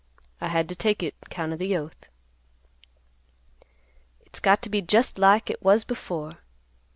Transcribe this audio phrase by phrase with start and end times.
[0.41, 2.07] I had to take it 'count of the oath.
[4.21, 6.39] "It's got to be just like it was before.